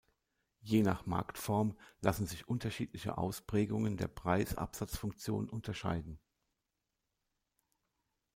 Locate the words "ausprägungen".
3.19-3.97